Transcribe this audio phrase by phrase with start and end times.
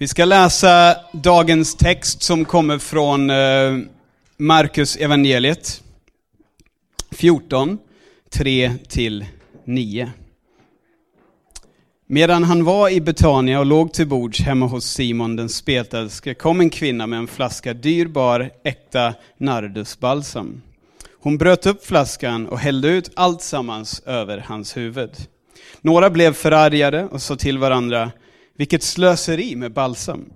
[0.00, 3.78] Vi ska läsa dagens text som kommer från eh,
[4.36, 5.82] Markus evangeliet
[7.10, 7.78] 14,
[8.30, 10.10] 3-9.
[12.06, 16.60] Medan han var i Betania och låg till bords hemma hos Simon den spetälske kom
[16.60, 20.62] en kvinna med en flaska dyrbar, äkta nardusbalsam.
[21.20, 25.10] Hon bröt upp flaskan och hällde ut allt sammans över hans huvud.
[25.80, 28.10] Några blev förargade och sa till varandra,
[28.58, 30.32] vilket slöseri med balsam.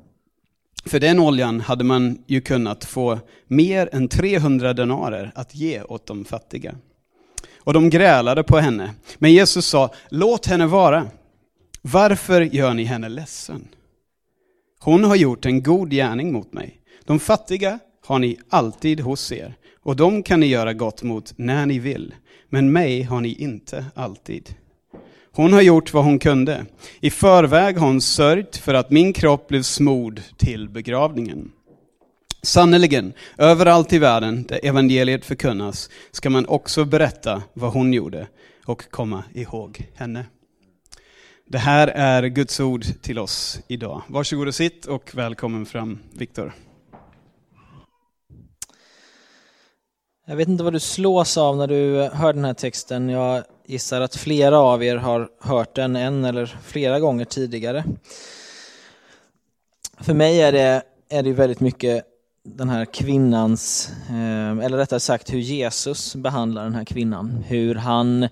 [0.84, 6.06] För den oljan hade man ju kunnat få mer än 300 denarer att ge åt
[6.06, 6.74] de fattiga.
[7.58, 8.94] Och de grälade på henne.
[9.18, 11.06] Men Jesus sa, låt henne vara.
[11.82, 13.68] Varför gör ni henne ledsen?
[14.80, 16.80] Hon har gjort en god gärning mot mig.
[17.04, 21.66] De fattiga har ni alltid hos er, och de kan ni göra gott mot när
[21.66, 22.14] ni vill.
[22.48, 24.54] Men mig har ni inte alltid.
[25.34, 26.66] Hon har gjort vad hon kunde.
[27.00, 31.52] I förväg har hon sörjt för att min kropp blev smord till begravningen.
[32.42, 38.28] Sannerligen, överallt i världen där evangeliet förkunnas ska man också berätta vad hon gjorde
[38.64, 40.26] och komma ihåg henne.
[41.46, 44.02] Det här är Guds ord till oss idag.
[44.08, 46.52] Varsågod och sitt och välkommen fram, Viktor.
[50.26, 53.08] Jag vet inte vad du slås av när du hör den här texten.
[53.08, 57.84] Jag gissar att flera av er har hört den en eller flera gånger tidigare.
[60.00, 62.04] För mig är det, är det väldigt mycket
[62.44, 67.44] den här kvinnans, eh, eller rättare sagt hur Jesus behandlar den här kvinnan.
[67.46, 68.28] Hur han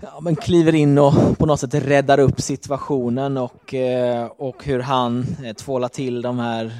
[0.00, 4.80] ja, men kliver in och på något sätt räddar upp situationen och, eh, och hur
[4.80, 6.72] han eh, tvålar till de här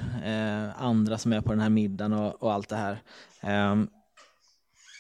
[0.79, 2.99] andra som är på den här middagen och, och allt det här.
[3.41, 3.89] Ehm,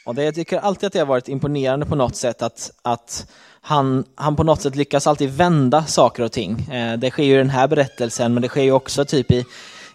[0.07, 3.27] och det, jag tycker alltid att det har varit imponerande på något sätt att, att
[3.61, 6.61] han, han på något sätt lyckas alltid vända saker och ting.
[6.73, 9.45] Eh, det sker ju i den här berättelsen, men det sker ju också typ i,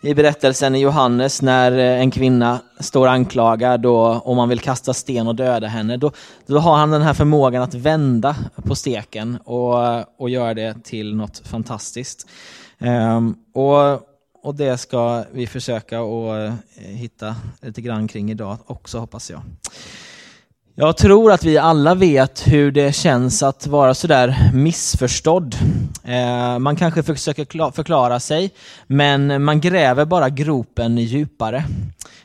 [0.01, 4.93] i berättelsen i Johannes när eh, en kvinna står anklagad och, och man vill kasta
[4.93, 5.97] sten och döda henne.
[5.97, 6.11] Då,
[6.45, 9.75] då har han den här förmågan att vända på steken och,
[10.21, 12.27] och göra det till något fantastiskt.
[12.79, 13.19] Eh,
[13.53, 14.10] och
[14.41, 19.41] och det ska vi försöka att eh, hitta lite grann kring idag också hoppas jag.
[20.75, 25.55] Jag tror att vi alla vet hur det känns att vara sådär missförstådd.
[26.03, 28.51] Eh, man kanske försöker förklara sig,
[28.87, 31.63] men man gräver bara gropen djupare.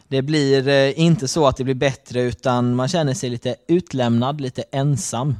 [0.08, 4.40] Det blir eh, inte så att det blir bättre, utan man känner sig lite utlämnad,
[4.40, 5.36] lite ensam.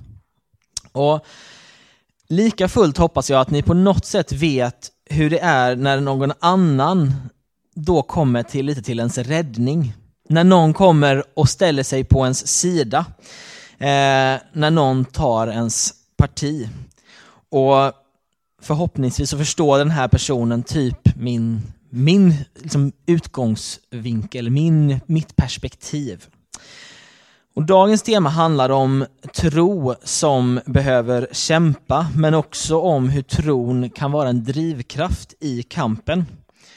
[0.92, 1.26] Och
[2.28, 6.33] Lika fullt hoppas jag att ni på något sätt vet hur det är när någon
[6.41, 7.12] annan
[7.75, 9.93] då kommer till lite till ens räddning.
[10.28, 13.06] När någon kommer och ställer sig på ens sida.
[13.78, 16.69] Eh, när någon tar ens parti.
[17.50, 17.93] Och
[18.62, 26.27] förhoppningsvis så förstår den här personen typ min, min liksom utgångsvinkel, min, mitt perspektiv.
[27.56, 34.12] Och dagens tema handlar om tro som behöver kämpa, men också om hur tron kan
[34.12, 36.25] vara en drivkraft i kampen.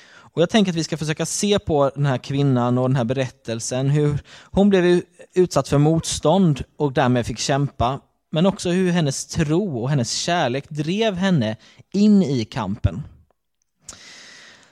[0.10, 3.04] Och Jag tänker att vi ska försöka se på den här kvinnan och den här
[3.04, 5.02] berättelsen, hur hon blev
[5.34, 8.00] utsatt för motstånd och därmed fick kämpa,
[8.32, 11.56] men också hur hennes tro och hennes kärlek drev henne
[11.94, 13.02] in i kampen.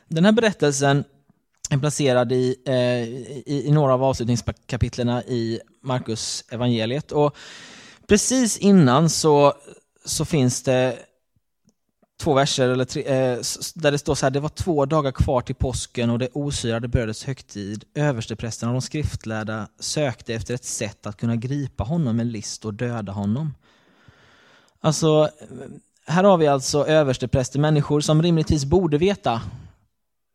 [0.08, 1.04] Den här berättelsen
[1.70, 7.12] placerad i, eh, i, i, några av avslutningskapitlerna i Markus evangeliet.
[7.12, 7.36] Och
[8.08, 9.54] precis innan så,
[10.06, 10.98] så finns det
[12.20, 13.40] två verser eller tre, eh,
[13.76, 16.88] där det står så här, det var två dagar kvar till påsken och det osyrade
[16.88, 17.84] brödets högtid.
[17.94, 22.74] Översteprästerna och de skriftlärda sökte efter ett sätt att kunna gripa honom med list och
[22.74, 23.54] döda honom.
[24.82, 25.30] Alltså,
[26.06, 29.42] här har vi alltså överstepräster, människor som rimligtvis borde veta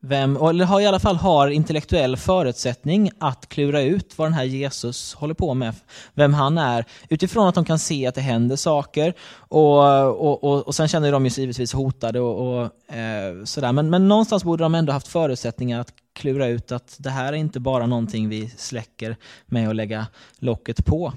[0.05, 4.45] vem, eller har i alla fall har intellektuell förutsättning att klura ut vad den här
[4.45, 5.75] Jesus håller på med,
[6.15, 10.67] vem han är, utifrån att de kan se att det händer saker och, och, och,
[10.67, 13.73] och sen känner de sig givetvis hotade och, och eh, sådär.
[13.73, 17.37] Men, men någonstans borde de ändå haft förutsättningar att klura ut att det här är
[17.37, 19.17] inte bara någonting vi släcker
[19.47, 20.07] med att lägga
[20.39, 21.13] locket på.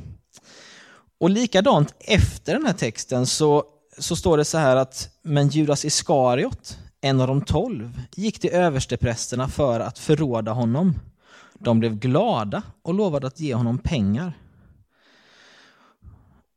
[1.20, 3.64] Och likadant efter den här texten så,
[3.98, 8.50] så står det så här att men Judas Iskariot en av de tolv, gick till
[8.50, 11.00] översteprästerna för att förråda honom.
[11.54, 14.34] De blev glada och lovade att ge honom pengar.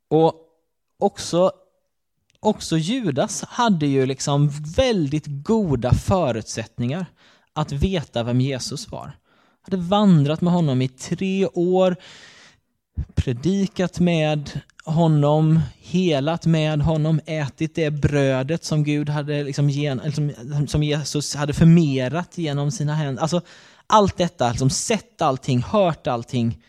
[0.09, 0.33] Och
[0.99, 1.51] också,
[2.39, 7.05] också Judas hade ju liksom väldigt goda förutsättningar
[7.53, 9.17] att veta vem Jesus var.
[9.61, 11.95] Hade vandrat med honom i tre år,
[13.15, 20.33] predikat med honom, helat med honom, ätit det brödet som Gud hade liksom gen, liksom,
[20.67, 23.21] som Jesus hade förmerat genom sina händer.
[23.21, 23.41] Alltså,
[23.87, 26.63] allt detta, liksom, sett allting, hört allting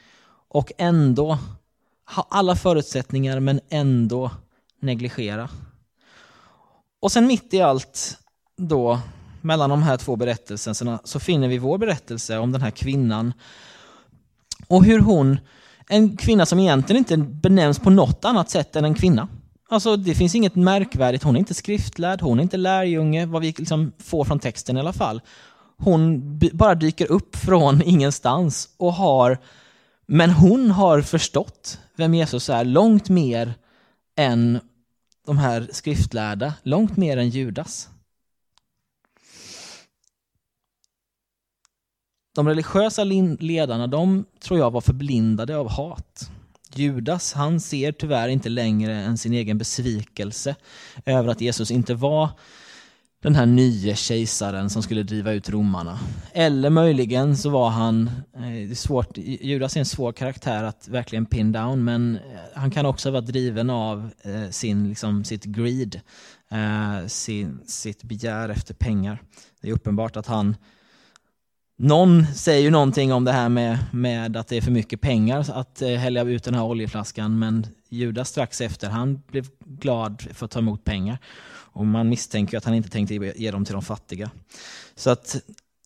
[0.49, 1.38] och ändå
[2.14, 4.31] ha alla förutsättningar men ändå
[4.81, 5.49] negligera.
[7.00, 8.19] Och sen mitt i allt
[8.56, 9.00] då,
[9.40, 13.32] mellan de här två berättelserna, så finner vi vår berättelse om den här kvinnan
[14.66, 15.38] och hur hon,
[15.90, 19.28] en kvinna som egentligen inte benämns på något annat sätt än en kvinna.
[19.69, 23.54] Alltså det finns inget märkvärdigt, hon är inte skriftlärd, hon är inte lärjunge, vad vi
[23.58, 25.20] liksom får från texten i alla fall.
[25.78, 26.22] Hon
[26.52, 29.38] bara dyker upp från ingenstans och har,
[30.06, 33.54] men hon har förstått vem Jesus är långt mer
[34.16, 34.60] än
[35.26, 37.88] de här skriftlärda, långt mer än Judas.
[42.34, 46.30] De religiösa ledarna, de tror jag var förblindade av hat.
[46.74, 50.56] Judas, han ser tyvärr inte längre än sin egen besvikelse
[51.04, 52.30] över att Jesus inte var
[53.22, 55.98] den här nye kejsaren som skulle driva ut romarna.
[56.32, 60.88] Eller möjligen så var han, eh, det är svårt, Judas är en svår karaktär att
[60.88, 62.20] verkligen pin down, men eh,
[62.54, 66.00] han kan också vara driven av eh, sin, liksom, sitt greed,
[66.50, 69.22] eh, sin, sitt begär efter pengar.
[69.62, 70.56] Det är uppenbart att han
[71.82, 75.46] någon säger ju någonting om det här med, med att det är för mycket pengar
[75.52, 80.44] att eh, hälla ut den här oljeflaskan, men Judas strax efter, han blev glad för
[80.44, 81.18] att ta emot pengar.
[81.72, 84.30] Och man misstänker att han inte tänkte ge dem till de fattiga.
[84.96, 85.36] Så att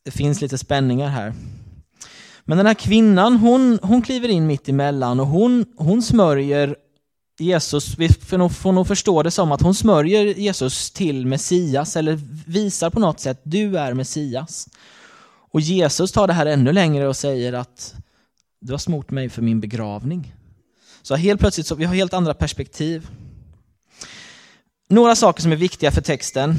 [0.04, 1.34] det finns lite spänningar här.
[2.44, 6.76] Men den här kvinnan, hon, hon kliver in mitt emellan och hon, hon smörjer
[7.38, 11.96] Jesus, vi får nog, får nog förstå det som att hon smörjer Jesus till Messias,
[11.96, 14.68] eller visar på något sätt, du är Messias.
[15.54, 17.94] Och Jesus tar det här ännu längre och säger att
[18.60, 20.34] du har smort mig för min begravning.
[21.02, 23.08] Så helt plötsligt, så vi har helt andra perspektiv.
[24.88, 26.58] Några saker som är viktiga för texten.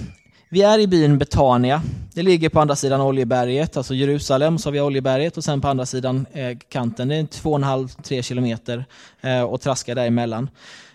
[0.49, 1.81] Vi är i byn Betania.
[2.13, 5.67] Det ligger på andra sidan Oljeberget, alltså Jerusalem, så har vi Oljeberget och sen på
[5.67, 8.85] andra sidan eh, kanten, det är 2,5-3 kilometer
[9.21, 10.49] eh, och traska däremellan.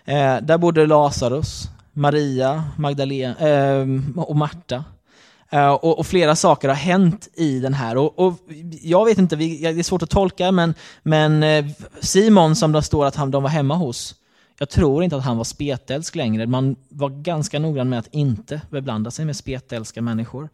[0.05, 4.83] Eh, där bodde Lazarus, Maria, Magdalena eh, och Marta.
[5.53, 7.97] Uh, och, och, flera saker har hänt i den här.
[7.97, 8.33] Och, och
[8.81, 11.65] jag vet inte, vi, det är svårt att tolka, men, men eh,
[11.99, 14.15] Simon som det står att han, de var hemma hos,
[14.59, 16.47] jag tror inte att han var spetälsk längre.
[16.47, 20.49] Man var ganska noggrann med att inte beblanda sig med spetälska människor.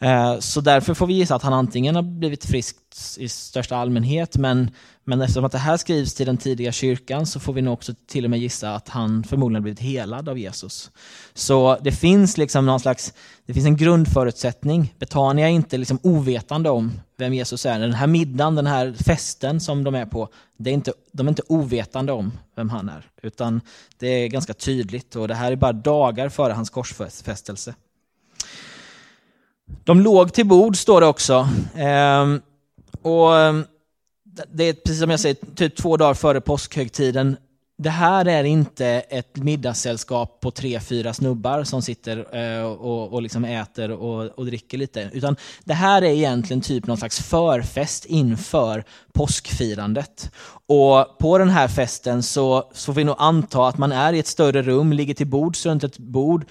[0.00, 2.76] Eh, så därför får vi gissa att han antingen har blivit frisk
[3.16, 4.70] i största allmänhet, men,
[5.04, 7.94] men eftersom att det här skrivs till den tidiga kyrkan så får vi nog också
[8.06, 10.90] till och med gissa att han förmodligen har blivit helad av Jesus.
[11.34, 13.12] Så det finns liksom någon slags,
[13.46, 14.94] det finns en grundförutsättning.
[14.98, 17.78] Betania är inte liksom ovetande om vem Jesus är.
[17.78, 20.28] Den här middagen, den här festen som de är på,
[20.58, 23.60] det är inte, de är inte ovetande om vem han är, utan
[23.98, 27.74] det är ganska tydligt och det här är bara dagar före hans korsfästelse.
[29.84, 31.48] De låg till bord, står det också.
[31.76, 32.40] Ehm,
[33.02, 33.64] och ehm,
[34.52, 37.36] det är precis som jag säger, typ två dagar före påskhögtiden.
[37.82, 43.22] Det här är inte ett middagssällskap på tre, fyra snubbar som sitter eh, och, och
[43.22, 45.10] liksom äter och, och, dricker lite.
[45.12, 50.30] Utan det här är egentligen typ någon slags förfest inför påskfirandet.
[50.66, 54.18] Och på den här festen så, så får vi nog anta att man är i
[54.18, 56.44] ett större rum, ligger till bords runt ett bord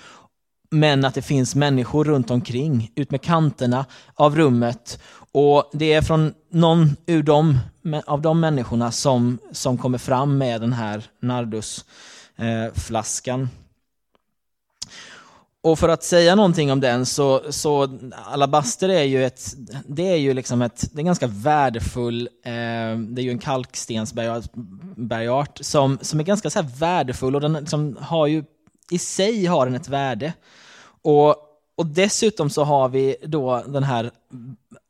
[0.70, 3.86] men att det finns människor runt omkring, ut med kanterna
[4.16, 5.00] av rummet.
[5.32, 7.60] Och det är från någon ur dem,
[8.06, 13.50] av de människorna som, som kommer fram med den här Nardusflaskan.
[15.62, 19.56] Och för att säga någonting om den så, så alabaster är ju ett,
[19.88, 22.52] det är ju liksom ett, det är ganska värdefull, eh,
[23.00, 28.28] det är ju en kalkstensbergart som, som är ganska så värdefull och den liksom har
[28.28, 28.44] ju
[28.92, 30.34] i sig har den ett värde.
[31.08, 31.36] Och,
[31.76, 34.12] och dessutom så har vi då den här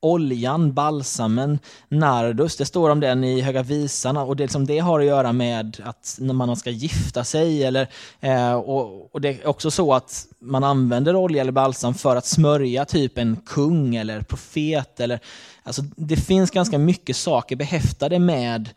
[0.01, 1.59] oljan, balsamen,
[1.89, 2.57] nardus.
[2.57, 5.81] Det står om den i Höga Visarna och det, liksom, det har att göra med
[5.83, 7.87] att när man ska gifta sig eller,
[8.19, 12.25] eh, och, och, det är också så att man använder olja eller balsam för att
[12.25, 14.99] smörja typ en kung eller profet.
[14.99, 15.19] Eller,
[15.63, 18.69] alltså, det finns ganska mycket saker behäftade med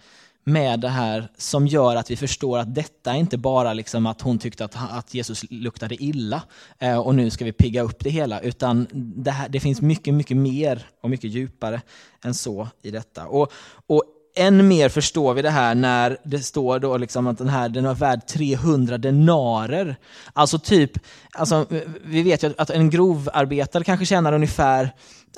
[0.45, 4.21] med det här som gör att vi förstår att detta är inte bara liksom att
[4.21, 6.43] hon tyckte att, att Jesus luktade illa
[6.79, 10.15] eh, och nu ska vi pigga upp det hela, utan det, här, det finns mycket,
[10.15, 11.83] mycket mer och mycket djupare
[12.25, 13.27] än så i detta.
[13.27, 13.53] Och,
[13.87, 14.05] och
[14.41, 17.87] än mer förstår vi det här när det står då liksom att den här den
[17.87, 19.97] är värd 300 denarer.
[20.33, 20.93] Alltså typ,
[21.33, 21.67] alltså,
[22.05, 24.91] vi vet ju att en grovarbetare kanske tjänar ungefär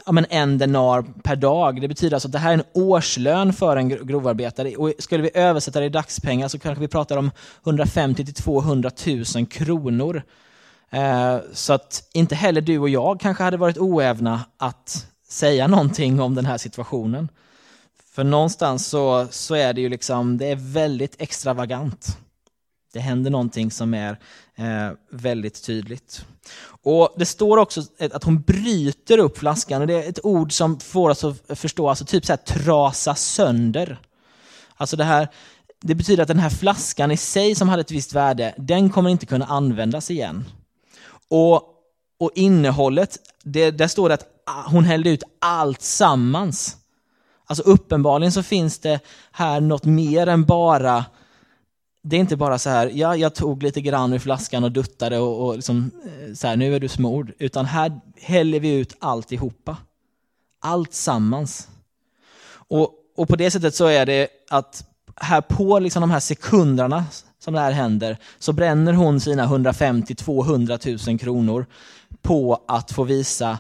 [0.07, 1.81] ja, men en denar per dag.
[1.81, 4.77] Det betyder alltså att det här är en årslön för en grovarbetare.
[4.77, 7.31] Och skulle vi översätta det i dagspengar så kanske vi pratar om
[7.65, 8.91] 150 till 200
[9.35, 10.23] 000 kronor.
[10.91, 16.21] Eh, så att inte heller du och jag kanske hade varit oävna att säga någonting
[16.21, 17.29] om den här situationen.
[18.13, 22.19] För någonstans så, så är det ju liksom, det är väldigt extravagant.
[22.93, 24.19] Det händer någonting som är
[24.55, 26.25] eh, väldigt tydligt.
[26.83, 30.81] Och Det står också att hon bryter upp flaskan och det är ett ord som
[30.81, 33.99] får oss att förstå, alltså typ så här trasa sönder.
[34.75, 35.29] Alltså det här,
[35.81, 39.11] det betyder att den här flaskan i sig som hade ett visst värde, den kommer
[39.11, 40.45] inte kunna användas igen.
[41.29, 41.63] Och,
[42.21, 46.77] och innehållet, det, där står det att ah, hon hällde ut allt sammans.
[47.53, 49.01] Alltså uppenbarligen så finns det
[49.33, 51.05] här något mer än bara
[52.03, 55.19] det är inte bara så här, ja, jag tog lite grann ur flaskan och duttade
[55.19, 57.33] och, och liksom, eh, så här, nu är du smord.
[57.39, 59.77] Utan här häller vi ut alltihopa.
[60.61, 61.69] Allt sammans.
[62.53, 64.85] Och, och på det sättet så är det att
[65.17, 67.05] här på liksom de här sekunderna
[67.39, 71.67] som det här händer, så bränner hon sina 150-200 000 kronor
[72.23, 73.59] på att få visa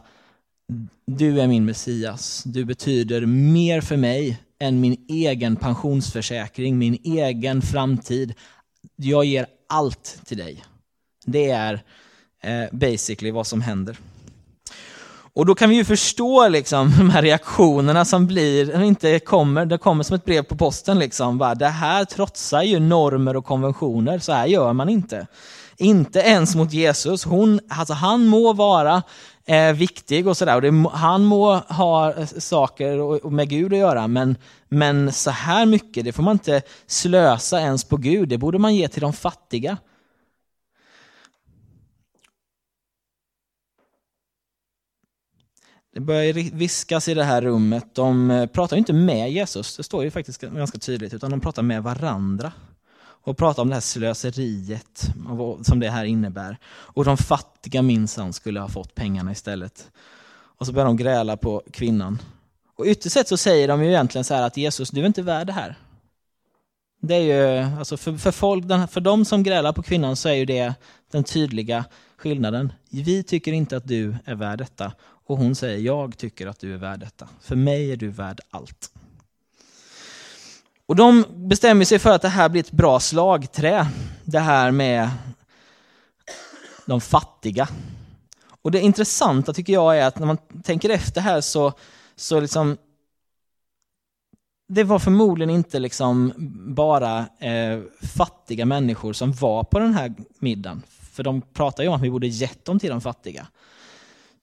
[1.07, 7.62] du är min Messias, du betyder mer för mig än min egen pensionsförsäkring, min egen
[7.62, 8.35] framtid.
[8.97, 10.64] Jag ger allt till dig.
[11.26, 11.83] Det är
[12.43, 13.99] eh, basically vad som händer.
[15.35, 19.79] Och då kan vi ju förstå liksom, de här reaktionerna som blir, inte kommer, det
[19.79, 20.99] kommer som ett brev på posten.
[20.99, 25.26] Liksom, bara, det här trotsar ju normer och konventioner, så här gör man inte.
[25.76, 27.25] Inte ens mot Jesus.
[27.25, 29.02] Hon, alltså han må vara
[29.45, 30.89] eh, viktig och sådär.
[30.97, 34.37] Han må ha saker och, och med Gud att göra, men,
[34.69, 38.29] men så här mycket, det får man inte slösa ens på Gud.
[38.29, 39.77] Det borde man ge till de fattiga.
[45.95, 47.95] Det börjar viskas i det här rummet.
[47.95, 51.63] De eh, pratar inte med Jesus, det står ju faktiskt ganska tydligt, utan de pratar
[51.63, 52.53] med varandra.
[53.23, 55.12] Och pratar om det här slöseriet
[55.62, 56.59] som det här innebär.
[56.67, 59.91] Och de fattiga minsann skulle ha fått pengarna istället.
[60.59, 62.19] Och så börjar de gräla på kvinnan.
[62.76, 65.23] Och ytterst sett så säger de ju egentligen så här att Jesus, du är inte
[65.23, 65.79] värd det här.
[67.00, 70.35] Det är ju, alltså för, för, folk, för de som grälar på kvinnan så är
[70.35, 70.75] ju det
[71.11, 71.85] den tydliga
[72.17, 72.73] skillnaden.
[72.91, 74.93] Vi tycker inte att du är värd detta.
[75.26, 77.29] Och hon säger, jag tycker att du är värd detta.
[77.41, 78.93] För mig är du värd allt.
[80.93, 83.87] Och de bestämmer sig för att det här blir ett bra slagträ.
[84.25, 85.11] Det här med
[86.87, 87.69] de fattiga.
[88.63, 91.73] Och det intressanta tycker jag är att när man tänker efter här så,
[92.17, 92.77] så liksom
[94.69, 96.33] det var förmodligen inte liksom
[96.75, 100.83] bara eh, fattiga människor som var på den här middagen.
[101.13, 103.47] För de pratar ju om att vi borde gett dem till de fattiga.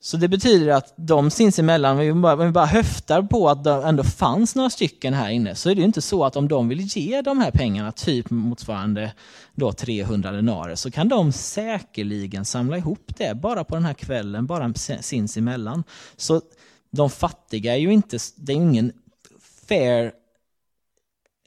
[0.01, 3.63] Så det betyder att de sinsemellan, om vi bara, om vi bara höftar på att
[3.63, 6.47] det ändå fanns några stycken här inne, så är det ju inte så att om
[6.47, 9.13] de vill ge de här pengarna, typ motsvarande
[9.55, 14.45] då 300 denarer, så kan de säkerligen samla ihop det bara på den här kvällen,
[14.45, 15.83] bara sinsemellan.
[16.17, 16.41] Så
[16.91, 18.91] de fattiga är ju inte, det är ingen
[19.67, 20.11] fair,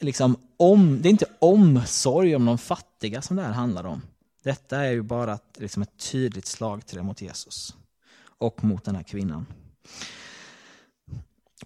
[0.01, 4.03] liksom om, det är inte omsorg om de fattiga som det här handlar om.
[4.43, 7.75] Detta är ju bara liksom ett tydligt slagträ mot Jesus
[8.43, 9.47] och mot den här kvinnan.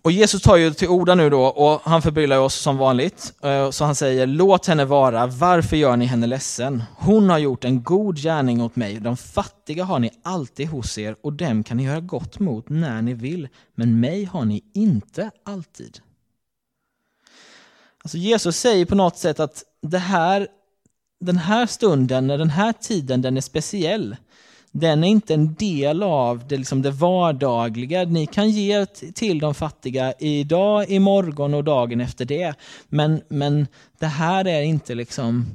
[0.02, 3.34] Och Jesus tar ju till orda nu då och han förbryllar oss som vanligt.
[3.42, 6.82] Eh, så han säger, låt henne vara, varför gör ni henne ledsen?
[6.96, 11.16] Hon har gjort en god gärning åt mig, de fattiga har ni alltid hos er
[11.22, 15.30] och dem kan ni göra gott mot när ni vill, men mig har ni inte
[15.44, 15.98] alltid.
[18.04, 20.48] Alltså Jesus säger på något sätt att det här,
[21.20, 24.16] den här stunden, den här tiden, den är speciell
[24.80, 28.04] den är inte en del av det, liksom det vardagliga.
[28.04, 32.54] Ni kan ge till de fattiga idag, imorgon och dagen efter det.
[32.88, 33.66] Men, men
[33.98, 35.46] det här är inte liksom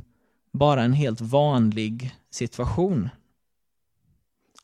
[0.54, 3.10] bara en helt vanlig situation.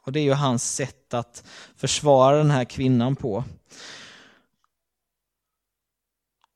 [0.03, 1.43] Och Det är ju hans sätt att
[1.75, 3.43] försvara den här kvinnan på.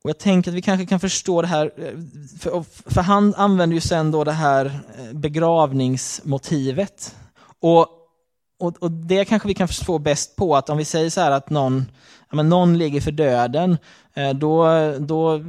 [0.04, 1.94] Och Jag tänker att vi kanske kan förstå det här, eh,
[2.40, 7.16] för, för han använder ju sen då det här eh, begravningsmotivet
[7.62, 7.88] och,
[8.60, 11.32] och, och, det kanske vi kan få bäst på att om vi säger så här
[11.32, 11.86] att någon,
[12.30, 13.78] ja, men någon ligger för döden,
[14.14, 14.68] eh, då,
[15.00, 15.42] då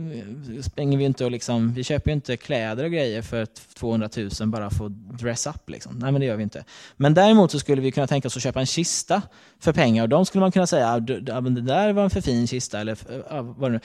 [0.63, 4.09] springer vi inte och liksom, vi köper ju inte kläder och grejer för 200
[4.41, 5.71] 000 bara för att dress up.
[5.71, 5.99] Liksom.
[5.99, 6.65] Nej men det gör vi inte.
[6.97, 9.23] Men däremot så skulle vi kunna tänka oss att köpa en kista
[9.61, 11.07] för pengar och de skulle man kunna säga, ah, att
[11.55, 12.99] det där var en för fin kista eller
[13.31, 13.81] ah, vad det nu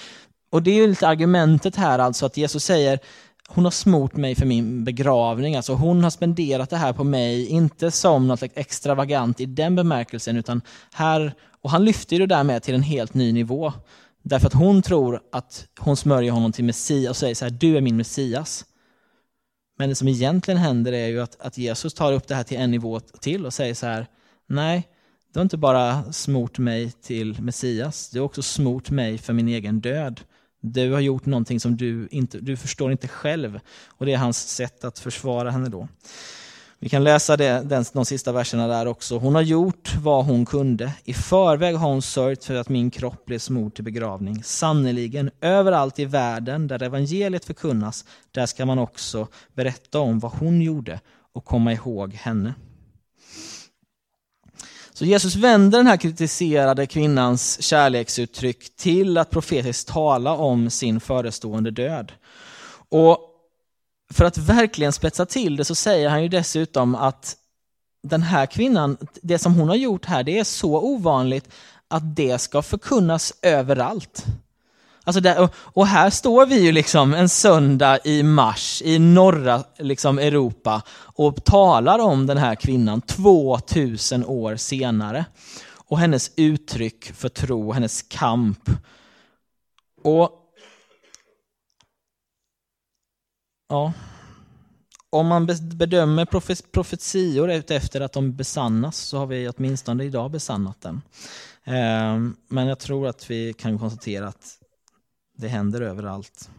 [0.49, 2.99] Och det är ju lite argumentet här alltså att Jesus säger
[3.47, 5.55] hon har smort mig för min begravning.
[5.55, 10.37] Alltså hon har spenderat det här på mig, inte som något extravagant i den bemärkelsen,
[10.37, 10.61] utan
[10.93, 13.73] här, och han lyfter det därmed till en helt ny nivå.
[14.23, 17.77] Därför att hon tror att hon smörjer honom till Messias och säger så här, du
[17.77, 18.65] är min Messias.
[19.77, 22.57] Men det som egentligen händer är ju att, att Jesus tar upp det här till
[22.57, 24.07] en nivå till och säger så här,
[24.47, 24.87] nej,
[25.33, 29.47] du har inte bara smort mig till Messias, du har också smort mig för min
[29.47, 30.21] egen död.
[30.71, 33.59] Du har gjort någonting som du inte du förstår inte själv.
[33.87, 35.87] Och det är hans sätt att försvara henne då.
[36.79, 39.17] Vi kan läsa det, den, de sista verserna där också.
[39.17, 40.91] Hon har gjort vad hon kunde.
[41.03, 44.43] I förväg har hon sörjt för att min kropp blev smord till begravning.
[44.43, 50.61] Sannerligen, överallt i världen där evangeliet förkunnas, där ska man också berätta om vad hon
[50.61, 50.99] gjorde
[51.33, 52.53] och komma ihåg henne.
[54.97, 61.71] Så Jesus vänder den här kritiserade kvinnans kärleksuttryck till att profetiskt tala om sin förestående
[61.71, 62.11] död.
[62.89, 63.19] Och
[64.13, 67.35] för att verkligen spetsa till det så säger han ju dessutom att
[68.03, 71.49] den här kvinnan, det som hon har gjort här, det är så ovanligt
[71.87, 74.25] att det ska förkunnas överallt.
[75.07, 80.19] Alltså där, och här står vi ju liksom en söndag i mars i norra liksom
[80.19, 85.25] Europa och talar om den här kvinnan 2000 år senare.
[85.69, 88.69] Och hennes uttryck för tro, hennes kamp.
[90.03, 90.31] Och
[93.69, 93.93] ja,
[95.09, 96.25] om man bedömer
[96.71, 101.01] profetior efter att de besannas så har vi åtminstone idag besannat den.
[101.63, 104.57] Ehm, men jag tror att vi kan konstatera att
[105.37, 106.49] det händer överallt,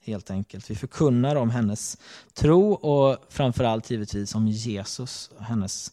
[0.00, 0.70] helt enkelt.
[0.70, 1.98] Vi förkunnar om hennes
[2.34, 5.92] tro och framförallt givetvis om Jesus, hennes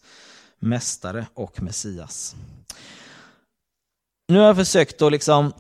[0.59, 2.35] mästare och Messias.
[4.27, 5.53] Nu har jag försökt att liksom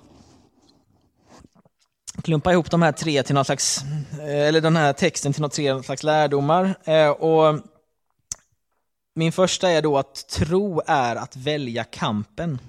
[2.23, 3.83] klumpa ihop de här tre till något slags,
[4.19, 6.75] eh, eller den här texten till något tre slags lärdomar.
[6.83, 7.59] Eh, och
[9.15, 12.59] min första är då att tro är att välja kampen.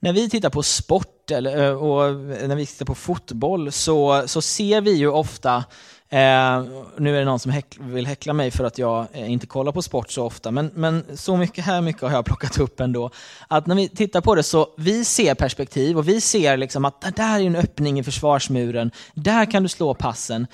[0.00, 2.14] När vi tittar på sport eller, eh, och
[2.48, 5.64] när vi tittar på fotboll så, så ser vi ju ofta
[6.08, 6.64] eh,
[6.98, 9.72] nu är det någon som häck, vill häckla mig för att jag eh, inte kollar
[9.72, 13.10] på sport så ofta, men, men så mycket här mycket har jag plockat upp ändå.
[13.48, 17.16] Att när vi tittar på det så vi ser perspektiv och vi ser liksom att
[17.16, 20.46] där är en öppning i försvarsmuren, där kan du slå passen.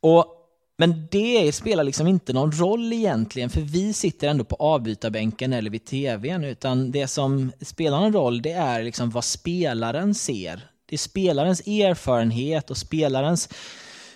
[0.00, 0.39] Och
[0.80, 5.70] men det spelar liksom inte någon roll egentligen, för vi sitter ändå på avbytarbänken eller
[5.70, 10.70] vid tvn, utan det som spelar någon roll det är liksom vad spelaren ser.
[10.86, 13.48] Det är spelarens erfarenhet och spelarens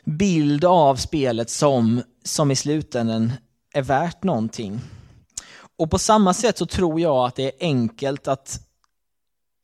[0.04, 3.32] bild av spelet som, som i slutändan
[3.74, 4.80] är värt någonting.
[5.78, 8.60] Och på samma sätt så tror jag att det är enkelt att,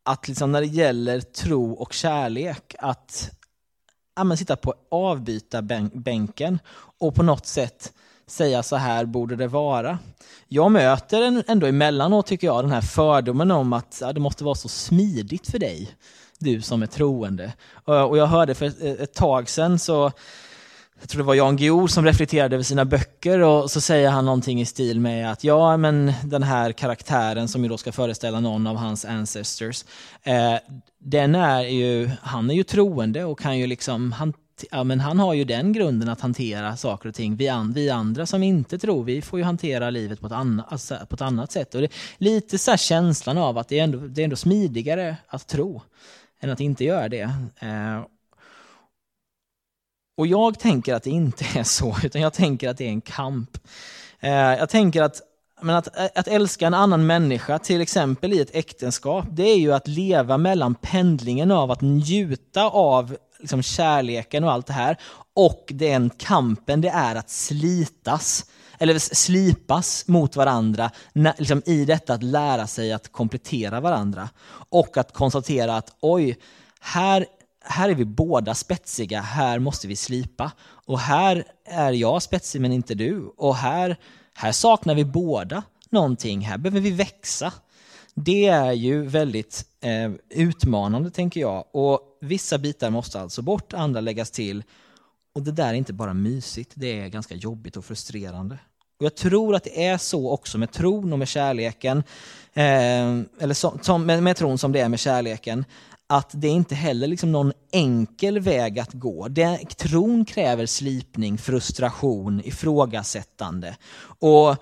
[0.04, 3.39] att liksom när det gäller tro och kärlek, att
[4.16, 6.58] ja, sitta på avbytarbänken
[6.98, 7.92] och på något sätt
[8.26, 9.98] säga så här borde det vara.
[10.48, 14.54] Jag möter ändå emellanåt, tycker jag, den här fördomen om att ja, det måste vara
[14.54, 15.94] så smidigt för dig,
[16.38, 17.52] du som är troende.
[17.84, 20.12] Och jag hörde för ett tag sedan så
[21.00, 24.24] jag tror det var Jan Guillou som reflekterade över sina böcker och så säger han
[24.24, 28.40] någonting i stil med att ja, men den här karaktären som ju då ska föreställa
[28.40, 29.84] någon av hans ancestors,
[30.22, 30.56] eh,
[30.98, 34.32] den är ju, han är ju troende och kan ju liksom, han,
[34.70, 37.36] ja, men han har ju den grunden att hantera saker och ting.
[37.36, 40.64] Vi, an, vi andra som inte tror, vi får ju hantera livet på ett, anna,
[40.68, 41.74] alltså, på ett annat sätt.
[41.74, 45.46] Och det, lite så känslan av att det är, ändå, det är ändå smidigare att
[45.46, 45.82] tro
[46.40, 47.30] än att inte göra det.
[47.58, 48.00] Eh,
[50.20, 53.00] och jag tänker att det inte är så, utan jag tänker att det är en
[53.00, 53.58] kamp.
[54.20, 55.20] Eh, jag tänker att,
[55.62, 59.56] men att, eh, att älska en annan människa, till exempel i ett äktenskap, det är
[59.56, 64.96] ju att leva mellan pendlingen av att njuta av liksom kärleken och allt det här,
[65.34, 68.44] och den kampen det är att slitas,
[68.78, 70.90] eller slipas mot varandra
[71.38, 74.28] liksom i detta att lära sig att komplettera varandra.
[74.68, 76.38] Och att konstatera att oj,
[76.80, 77.26] här
[77.70, 80.52] här är vi båda spetsiga, här måste vi slipa.
[80.86, 83.32] Och här är jag spetsig men inte du.
[83.36, 83.96] Och här,
[84.34, 87.52] här saknar vi båda någonting, här behöver vi växa.
[88.14, 91.64] Det är ju väldigt eh, utmanande tänker jag.
[91.72, 94.62] Och vissa bitar måste alltså bort, andra läggas till.
[95.34, 98.58] Och det där är inte bara mysigt, det är ganska jobbigt och frustrerande.
[98.98, 101.98] Och Jag tror att det är så också med tron och med kärleken,
[102.52, 105.64] eh, eller som, som, med, med tron som det är med kärleken,
[106.10, 109.28] att det inte heller liksom någon enkel väg att gå.
[109.28, 113.76] Det, tron kräver slipning, frustration, ifrågasättande.
[114.18, 114.56] Och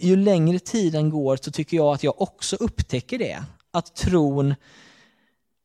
[0.00, 3.44] ju längre tiden går så tycker jag att jag också upptäcker det.
[3.72, 4.54] Att tron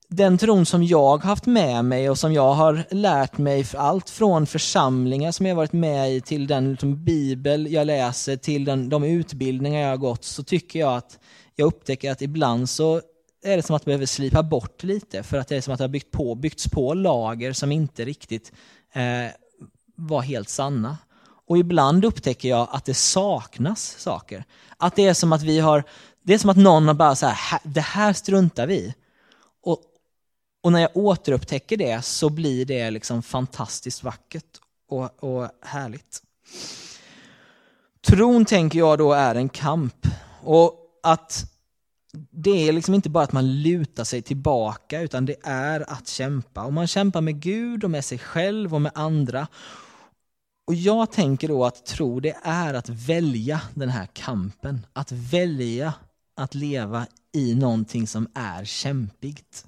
[0.09, 4.45] den tron som jag haft med mig och som jag har lärt mig, allt från
[4.47, 9.03] församlingar som jag varit med i till den liksom, bibel jag läser, till den, de
[9.03, 11.19] utbildningar jag har gått, så tycker jag att
[11.55, 13.01] jag upptäcker att ibland så
[13.41, 15.77] är det som att man behöver slipa bort lite för att det är som att
[15.77, 18.51] det har byggt på, byggts på lager som inte riktigt
[18.93, 19.31] eh,
[19.95, 20.97] var helt sanna.
[21.47, 24.45] Och ibland upptäcker jag att det saknas saker.
[24.77, 25.83] Att det är som att vi har,
[26.23, 28.93] det är som att någon har bara så här, det här struntar vi i.
[29.63, 29.83] och,
[30.63, 36.23] och när jag återupptäcker det så blir det liksom fantastiskt vackert och, och härligt.
[38.07, 40.07] Tron tänker jag då är en kamp.
[40.43, 40.73] Och
[41.03, 41.45] att
[42.31, 46.63] det är liksom inte bara att man lutar sig tillbaka utan det är att kämpa.
[46.63, 49.47] Och man kämpar med Gud och med sig själv och med andra.
[50.67, 54.85] Och jag tänker då att tro det är att välja den här kampen.
[54.93, 55.93] Att välja
[56.35, 59.65] att leva i någonting som är kämpigt.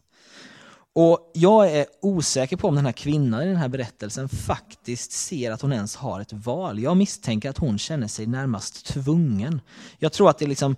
[0.93, 5.51] Och jag är osäker på om den här kvinnan i den här berättelsen faktiskt ser
[5.51, 6.79] att hon ens har ett val.
[6.79, 9.61] Jag misstänker att hon känner sig närmast tvungen.
[9.99, 10.75] Jag tror att det liksom,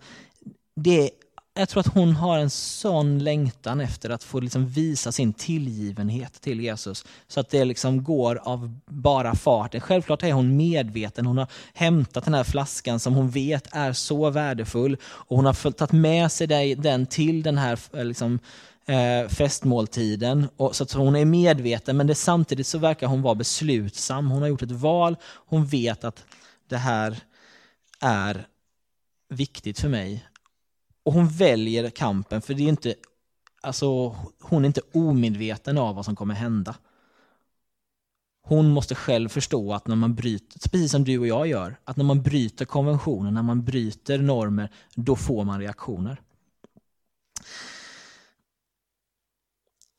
[0.75, 1.11] det
[1.55, 6.41] jag tror att hon har en sån längtan efter att få liksom visa sin tillgivenhet
[6.41, 7.05] till Jesus.
[7.27, 9.81] Så att det liksom går av bara farten.
[9.81, 11.25] Självklart är hon medveten.
[11.25, 14.97] Hon har hämtat den här flaskan som hon vet är så värdefull.
[15.03, 18.39] Och hon har tagit med sig den till den här eh, liksom,
[18.85, 20.47] eh, festmåltiden.
[20.57, 24.31] Och, så att hon är medveten men det, samtidigt så verkar hon vara beslutsam.
[24.31, 25.15] Hon har gjort ett val.
[25.23, 26.23] Hon vet att
[26.69, 27.17] det här
[27.99, 28.47] är
[29.29, 30.25] viktigt för mig
[31.03, 32.95] och hon väljer kampen för det är inte,
[33.61, 36.75] alltså, hon är inte omedveten av vad som kommer hända.
[38.45, 41.97] Hon måste själv förstå att när man bryter, precis som du och jag gör, att
[41.97, 46.21] när man bryter konventioner, när man bryter normer, då får man reaktioner.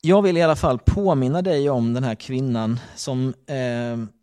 [0.01, 4.14] Jag vill i alla fall påminna dig om den här kvinnan som eh,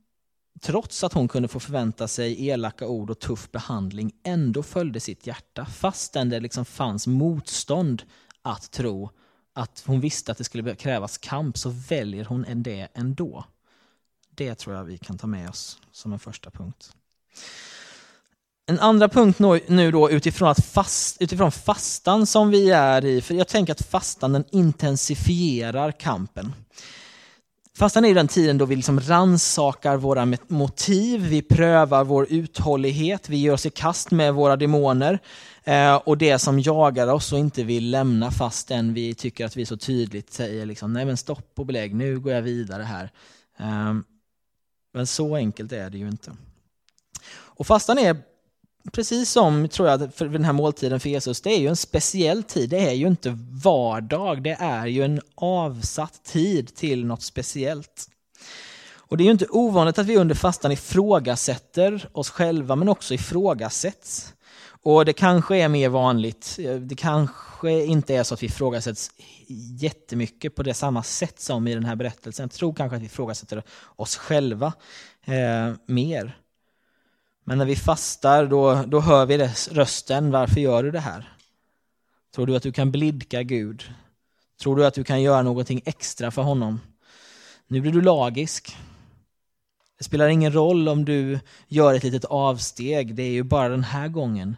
[0.62, 5.28] trots att hon kunde få förvänta sig elaka ord och tuff behandling, ändå följde sitt
[5.28, 8.04] hjärta, fastän det liksom fanns motstånd
[8.41, 9.10] att tro
[9.54, 13.45] att hon visste att det skulle krävas kamp, så väljer hon det ändå.
[14.36, 16.95] Det tror jag vi kan ta med oss som en första punkt.
[18.65, 23.34] En andra punkt nu då utifrån, att fast, utifrån fastan som vi är i, för
[23.36, 26.54] jag tänker att fastan den intensifierar kampen.
[27.77, 33.38] Fastan är den tiden då vi liksom ransakar våra motiv, vi prövar vår uthållighet, vi
[33.38, 35.19] ger oss i kast med våra demoner
[35.63, 39.65] eh, och det som jagar oss och inte vill lämna fastän vi tycker att vi
[39.65, 43.12] så tydligt säger liksom, nej men stopp och belägg, nu går jag vidare här.
[43.60, 43.93] Eh,
[44.93, 46.31] men så enkelt är det ju inte.
[47.34, 48.17] Och fastan är
[48.91, 52.43] precis som tror jag, för den här måltiden för Jesus, det är ju en speciell
[52.43, 52.69] tid.
[52.69, 58.07] Det är ju inte vardag, det är ju en avsatt tid till något speciellt.
[59.11, 63.13] Och Det är ju inte ovanligt att vi under fastan ifrågasätter oss själva, men också
[63.13, 64.33] ifrågasätts.
[64.83, 69.11] Och det kanske är mer vanligt, eh, det kanske inte är så att vi ifrågasätts
[69.79, 72.43] jättemycket på det samma sätt som i den här berättelsen.
[72.43, 73.63] Jag tror kanske att vi ifrågasätter
[73.95, 74.73] oss själva
[75.25, 76.37] eh, mer.
[77.43, 79.38] Men när vi fastar då, då hör vi
[79.71, 81.34] rösten, varför gör du det här?
[82.36, 83.84] Tror du att du kan blidka Gud?
[84.62, 86.80] Tror du att du kan göra någonting extra för honom?
[87.67, 88.77] Nu blir du lagisk.
[89.97, 93.84] Det spelar ingen roll om du gör ett litet avsteg, det är ju bara den
[93.84, 94.56] här gången.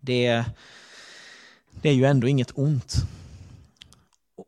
[0.00, 0.44] Det,
[1.70, 2.96] det är ju ändå inget ont.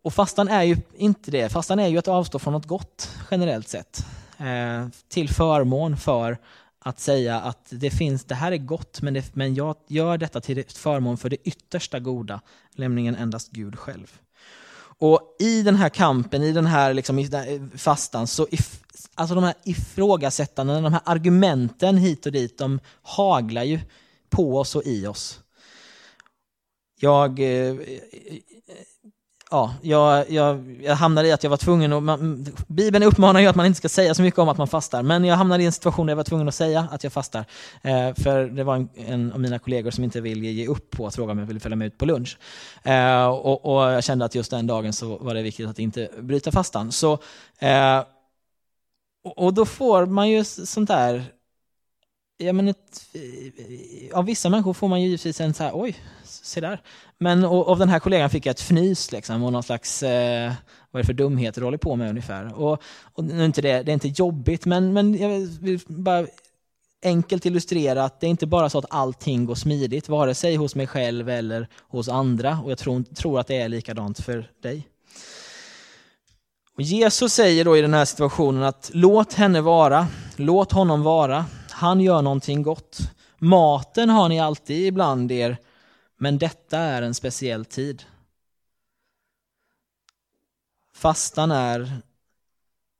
[0.02, 1.48] Och fastan är ju inte det.
[1.48, 4.06] Fastan är ju att avstå från något gott generellt sett.
[4.38, 6.38] Eh, till förmån för
[6.86, 10.40] att säga att det finns, det här är gott, men, det, men jag gör detta
[10.40, 12.40] till förmån för det yttersta goda,
[12.76, 14.20] nämligen endast Gud själv.
[14.98, 17.28] Och i den här kampen, i den här liksom,
[17.76, 18.80] fastan, så if,
[19.14, 23.80] alltså de här ifrågasättandena, de här argumenten hit och dit, de haglar ju
[24.30, 25.40] på oss och i oss.
[27.00, 27.76] Jag eh,
[29.50, 32.02] ja, jag, jag, jag hamnade i att jag var tvungen att...
[32.02, 35.02] Man, Bibeln uppmanar ju att man inte ska säga så mycket om att man fastar,
[35.02, 37.44] men jag hamnade i en situation där jag var tvungen att säga att jag fastar.
[37.82, 41.06] Eh, för det var en, en, av mina kollegor som inte ville ge upp på
[41.06, 42.38] att fråga om jag ville följa med ut på lunch.
[42.82, 46.08] Eh, och, och, jag kände att just den dagen så var det viktigt att inte
[46.20, 46.92] bryta fastan.
[46.92, 47.12] Så,
[47.58, 48.02] eh,
[49.24, 51.24] och, och, då får man ju sånt där
[52.38, 53.08] Ja, men ett,
[54.12, 56.82] av vissa människor får man ju givetvis en så här, oj, se där.
[57.18, 60.52] Men och, av den här kollegan fick jag ett fnys liksom, och någon slags, eh,
[60.90, 62.60] vad är det för dumheter du håller på med ungefär.
[62.60, 65.28] Och, och nu är inte det, det är inte jobbigt, men, men jag
[65.60, 66.26] vill bara
[67.02, 70.74] enkelt illustrera att det är inte bara så att allting går smidigt, vare sig hos
[70.74, 72.60] mig själv eller hos andra.
[72.64, 74.88] Och jag tror, tror att det är likadant för dig.
[76.74, 81.44] Och Jesus säger då i den här situationen att låt henne vara, låt honom vara,
[81.76, 82.98] han gör någonting gott.
[83.38, 85.56] Maten har ni alltid ibland er,
[86.16, 88.02] men detta är en speciell tid.
[90.94, 92.02] Fastan är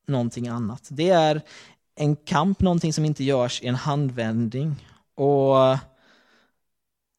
[0.07, 0.89] någonting annat.
[0.91, 1.43] Det är
[1.95, 4.89] en kamp, någonting som inte görs i en handvändning.
[5.15, 5.79] Och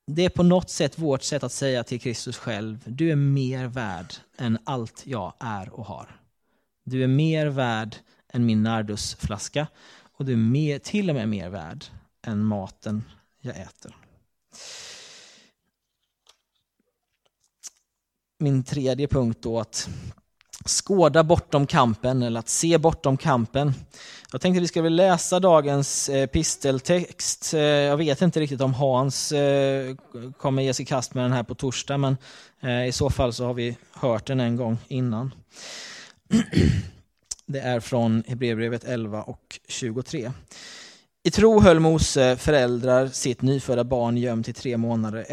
[0.08, 3.68] det är på något sätt vårt sätt att säga till Kristus själv, du är mer
[3.68, 6.22] värd än allt jag är och har.
[6.84, 7.96] Du är mer värd
[8.34, 9.68] än min nardusflaska
[10.18, 11.86] och du är mer, till och med mer värd
[12.28, 13.04] än maten
[13.42, 13.96] jag äter.
[18.40, 19.90] Min tredje punkt då att
[20.66, 23.74] skåda bortom kampen eller att se bortom kampen.
[24.32, 27.54] Jag tänkte vi ska väl läsa dagens eh, episteltext.
[27.54, 29.96] Eh, jag vet inte riktigt om Hans eh,
[30.38, 32.18] kommer ge sig i kast med den här på torsdag, men
[32.60, 35.34] eh, i så fall så har vi hört den en gång innan.
[37.48, 40.32] Det är från Hebreerbrevet 11 och 23.
[41.24, 45.26] I tro höll Mose föräldrar sitt nyfödda barn gömt i tre månader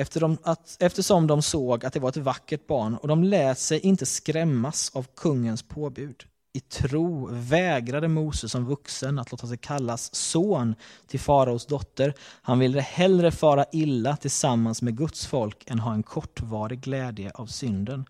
[0.81, 4.90] eftersom de såg att det var ett vackert barn och de lät sig inte skrämmas
[4.94, 6.24] av kungens påbud.
[6.57, 10.75] I tro vägrade Mose som vuxen att låta sig kallas son
[11.07, 12.14] till faraos dotter.
[12.43, 17.47] Han ville hellre fara illa tillsammans med Guds folk än ha en kortvarig glädje av
[17.47, 18.05] synden.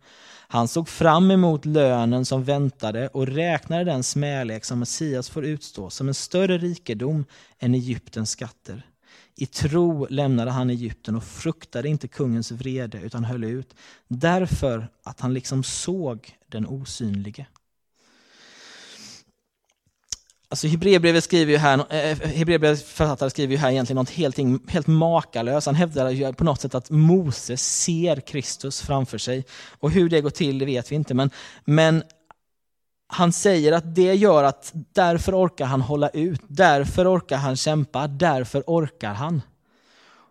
[0.49, 5.91] Han såg fram emot lönen som väntade och räknade den smälek som Messias får utstå
[5.91, 7.25] som en större rikedom
[7.59, 8.87] än Egyptens skatter.
[9.37, 13.75] I tro lämnade han Egypten och fruktade inte kungens vrede utan höll ut
[14.09, 17.47] därför att han liksom såg den osynlige.
[20.55, 24.37] Alltså Hebreerbrevet skriver ju här, eh, eh Hebreerbrevets författare skriver ju här egentligen något helt,
[24.69, 25.67] helt makalöst.
[25.67, 29.45] Han hävdar ju på något sätt att Moses ser Kristus framför sig.
[29.81, 31.15] Och hur det går till det vet vi inte.
[31.15, 31.31] Men,
[31.65, 32.03] men
[33.07, 38.07] han säger att det gör att därför orkar han hålla ut, därför orkar han kämpa,
[38.07, 39.43] därför orkar han.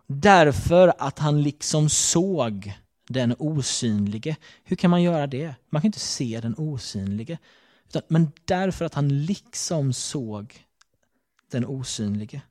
[0.06, 2.72] Därför att han liksom såg
[3.08, 4.36] den osynlige.
[4.64, 5.54] Hur kan man göra det?
[5.70, 7.38] Man kan inte se den osynlige.
[8.08, 10.64] Men därför att han liksom såg
[11.50, 12.42] den osynlige.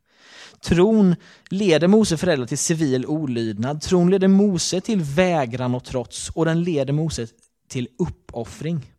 [0.62, 1.16] Tron
[1.50, 3.82] leder Mose föräldrar till civil olydnad.
[3.82, 7.28] Tron leder Mose till vägran och trots och den leder Mose
[7.68, 8.94] till uppoffring.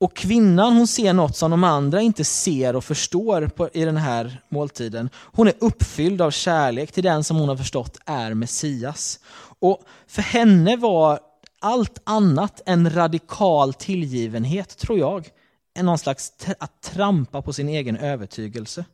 [0.00, 3.96] Och kvinnan hon ser något som de andra inte ser och förstår på, i den
[3.96, 5.10] här måltiden.
[5.14, 9.20] Hon är uppfylld av kärlek till den som hon har förstått är Messias.
[9.58, 11.20] Och för henne var
[11.62, 15.28] allt annat än radikal tillgivenhet, tror jag,
[15.74, 18.84] är någon slags att trampa på sin egen övertygelse.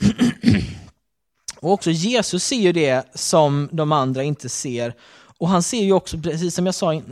[1.60, 4.94] Och också Jesus ser ju det som de andra inte ser.
[5.38, 7.02] Och han ser ju också, precis som jag sa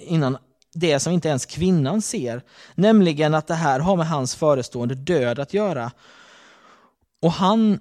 [0.00, 0.38] innan,
[0.74, 2.42] det som inte ens kvinnan ser.
[2.74, 5.90] Nämligen att det här har med hans förestående död att göra.
[7.22, 7.80] Och han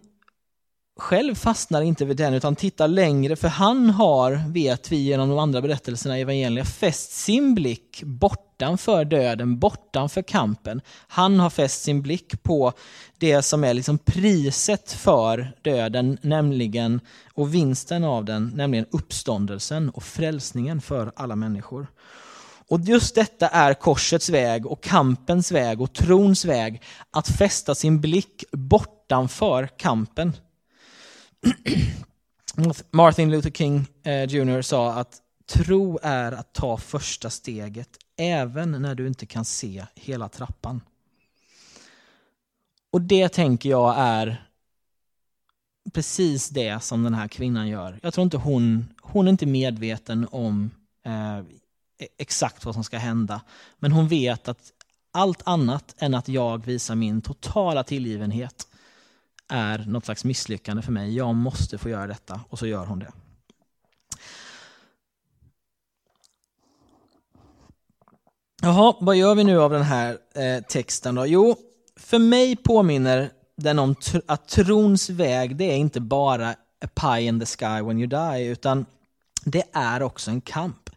[1.01, 5.39] själv fastnar inte vid den utan tittar längre för han har, vet vi genom de
[5.39, 10.81] andra berättelserna i evangelierna, fäst sin blick bortanför döden, bortanför kampen.
[11.07, 12.73] Han har fäst sin blick på
[13.17, 16.99] det som är liksom priset för döden, nämligen
[17.33, 21.87] och vinsten av den, nämligen uppståndelsen och frälsningen för alla människor.
[22.67, 28.01] Och just detta är korsets väg och kampens väg och trons väg, att fästa sin
[28.01, 30.33] blick bortanför kampen.
[32.91, 38.95] Martin Luther King eh, Jr sa att tro är att ta första steget även när
[38.95, 40.81] du inte kan se hela trappan.
[42.91, 44.47] Och det tänker jag är
[45.93, 47.99] precis det som den här kvinnan gör.
[48.03, 50.71] Jag tror inte hon, hon är inte medveten om
[51.05, 51.43] eh, e-
[52.17, 53.41] exakt vad som ska hända.
[53.79, 54.71] Men hon vet att
[55.11, 58.67] allt annat än att jag visar min totala tillgivenhet
[59.51, 61.15] är något slags misslyckande för mig.
[61.15, 63.11] Jag måste få göra detta och så gör hon det.
[68.61, 71.25] Jaha, vad gör vi nu av den här eh, texten då?
[71.25, 71.55] Jo,
[71.95, 76.49] för mig påminner den om tr att trons väg, det är inte bara
[76.81, 78.85] a pie in the sky when you die, utan
[79.45, 80.90] det är också en kamp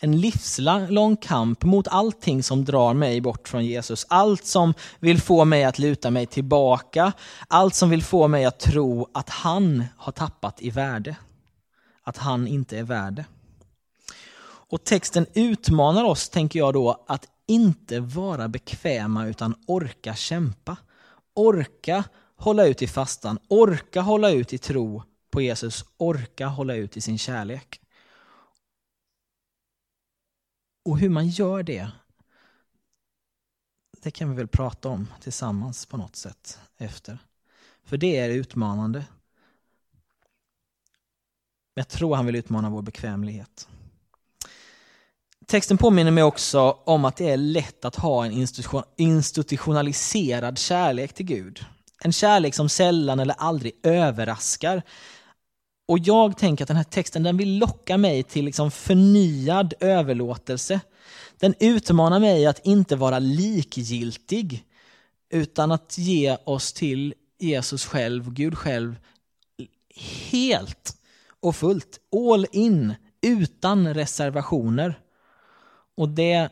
[0.00, 4.06] en livslång kamp mot allting som drar mig bort från Jesus.
[4.08, 7.12] Allt som vill få mig att luta mig tillbaka.
[7.48, 11.16] Allt som vill få mig att tro att han har tappat i värde.
[12.02, 13.24] Att han inte är värde.
[14.68, 20.76] Och texten utmanar oss, tänker jag då, att inte vara bekväma utan orka kämpa.
[21.34, 22.04] Orka
[22.36, 27.00] hålla ut i fastan, orka hålla ut i tro på Jesus, orka hålla ut i
[27.00, 27.80] sin kärlek.
[30.86, 31.90] Och hur man gör det,
[34.02, 37.18] det kan vi väl prata om tillsammans på något sätt efter.
[37.84, 39.04] För det är utmanande.
[41.74, 43.68] Jag tror han vill utmana vår bekvämlighet.
[45.46, 48.48] Texten påminner mig också om att det är lätt att ha en
[48.96, 51.64] institutionaliserad kärlek till Gud.
[52.00, 54.82] En kärlek som sällan eller aldrig överraskar.
[55.86, 60.80] Och jag tänker att den här texten den vill locka mig till liksom förnyad överlåtelse.
[61.38, 64.64] Den utmanar mig att inte vara likgiltig
[65.30, 68.96] utan att ge oss till Jesus själv, Gud själv,
[70.30, 70.96] helt
[71.40, 75.00] och fullt, all in, utan reservationer.
[75.96, 76.48] Och det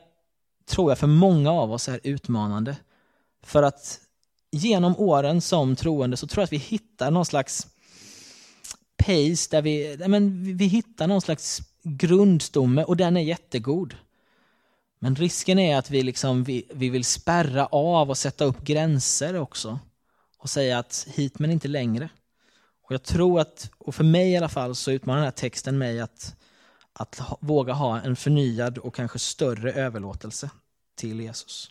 [0.67, 2.77] tror jag för många av oss är utmanande.
[3.43, 4.01] För att
[4.51, 7.67] genom åren som troende så tror jag att vi hittar någon slags
[8.97, 13.97] pace där vi, men vi hittar någon slags grundstomme och den är jättegod.
[14.99, 19.41] Men risken är att vi, liksom, vi, vi vill spärra av och sätta upp gränser
[19.41, 19.79] också.
[20.39, 22.09] Och säga att hit men inte längre.
[22.83, 25.79] Och jag tror att, och för mig i alla fall, så utmanar den här texten
[25.79, 26.37] mig att,
[26.93, 30.51] att ha, våga ha en förnyad och kanske större överlåtelse
[30.97, 31.71] till Jesus.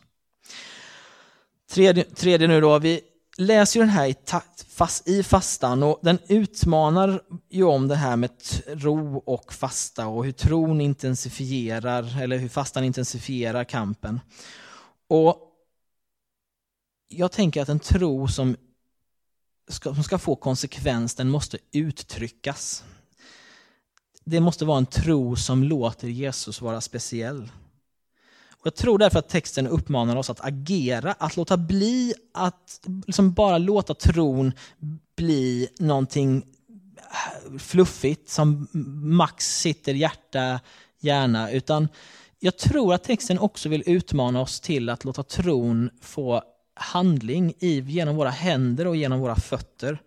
[1.69, 3.01] Tredje, tredje nu då, vi
[3.37, 4.15] läser ju den här i,
[4.67, 10.25] fast, i fastan och den utmanar ju om det här med tro och fasta och
[10.25, 14.19] hur tron intensifierar, eller hur fastan intensifierar kampen.
[15.07, 15.37] Och
[17.07, 18.55] jag tänker att en tro som
[19.67, 22.83] ska, som ska få konsekvens, den måste uttryckas.
[24.25, 27.51] Det måste vara en tro som låter Jesus vara speciell.
[28.63, 33.33] Och jag tror därför att texten uppmanar oss att agera, att låta bli att liksom
[33.33, 34.51] bara låta tron
[35.15, 36.45] bli någonting
[37.59, 38.67] fluffigt som
[39.03, 40.59] max sitter hjärta,
[40.99, 41.87] hjärna, utan
[42.39, 46.43] jag tror att texten också vill utmana oss till att låta tron få
[46.75, 50.01] handling i, genom våra händer och genom våra fötter.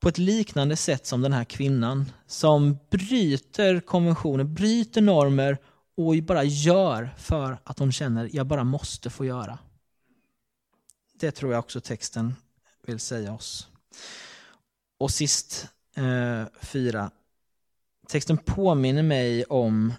[0.00, 5.58] På ett liknande sätt som den här kvinnan som bryter konventioner, bryter normer
[5.96, 9.58] och bara gör för att hon känner jag bara måste få göra.
[11.14, 12.34] Det tror jag också texten
[12.86, 13.68] vill säga oss.
[14.98, 17.10] Och sist eh, fyra.
[18.08, 19.94] Texten påminner mig om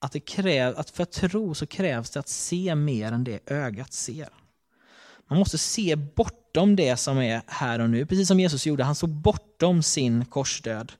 [0.00, 3.40] att, det kräv, att för att tro så krävs det att se mer än det
[3.46, 4.28] ögat ser.
[5.26, 8.84] Man måste se bortom det som är här och nu, precis som Jesus gjorde.
[8.84, 10.92] Han såg bortom sin korsdöd.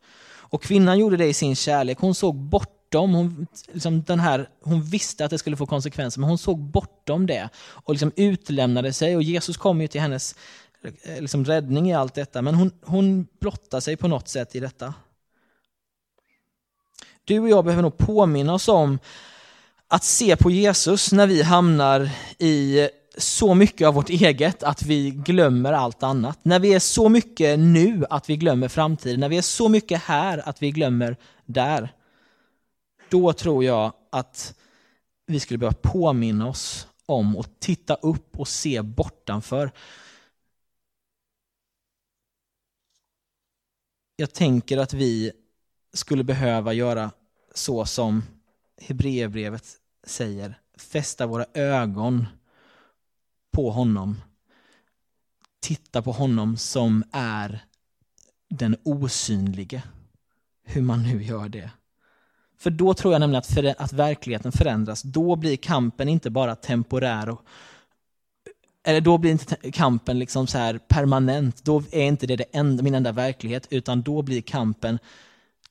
[0.50, 1.98] Och kvinnan gjorde det i sin kärlek.
[1.98, 2.36] Hon såg
[2.90, 6.58] bortom, hon, liksom den här, hon visste att det skulle få konsekvenser, men hon såg
[6.58, 9.16] bortom det och liksom utlämnade sig.
[9.16, 10.34] Och Jesus kom ju till hennes
[11.02, 14.60] eh, liksom räddning i allt detta, men hon, hon blottar sig på något sätt i
[14.60, 14.94] detta.
[17.24, 18.98] Du och jag behöver nog påminna oss om
[19.88, 25.10] att se på Jesus när vi hamnar i så mycket av vårt eget att vi
[25.10, 26.38] glömmer allt annat.
[26.42, 29.20] När vi är så mycket nu att vi glömmer framtiden.
[29.20, 31.92] När vi är så mycket här att vi glömmer där.
[33.10, 34.54] Då tror jag att
[35.26, 39.72] vi skulle behöva påminna oss om att titta upp och se bortanför.
[44.16, 45.32] Jag tänker att vi
[45.92, 47.10] skulle behöva göra
[47.54, 48.22] så som
[48.80, 52.26] Hebreerbrevet säger, fästa våra ögon
[53.50, 54.16] på honom.
[55.60, 57.64] Titta på honom som är
[58.48, 59.82] den osynlige.
[60.62, 61.70] Hur man nu gör det.
[62.58, 65.02] För då tror jag nämligen att, för, att verkligheten förändras.
[65.02, 67.42] Då blir kampen inte bara temporär och
[68.84, 71.64] eller då blir inte kampen liksom så här permanent.
[71.64, 74.98] Då är inte det, det enda, min enda verklighet, utan då blir kampen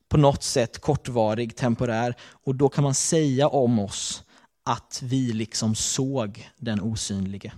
[0.09, 2.15] på något sätt kortvarig, temporär.
[2.43, 4.23] Och då kan man säga om oss
[4.63, 7.51] att vi liksom såg den osynlige.